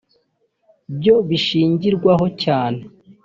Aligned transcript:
byo 0.95 1.15
bishingirwaho 1.27 2.25
cyane 2.43 2.81